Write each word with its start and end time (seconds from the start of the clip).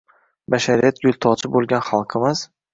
Bashariyat 0.53 1.03
gultoji 1.05 1.53
boʻlgan 1.59 1.87
xalqmiz 1.93 2.47